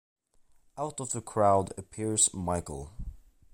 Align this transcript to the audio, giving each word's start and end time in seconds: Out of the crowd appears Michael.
Out 0.79 0.99
of 0.99 1.11
the 1.11 1.21
crowd 1.21 1.73
appears 1.77 2.33
Michael. 2.33 2.91